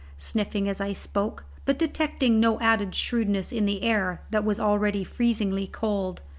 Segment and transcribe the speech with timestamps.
[0.17, 5.03] sniffing as I spoke, but detecting no added shrewdness in the air that was already
[5.03, 6.23] freezingly cold.